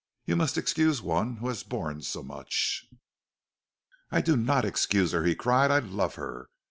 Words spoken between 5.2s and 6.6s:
he cried, "I love her."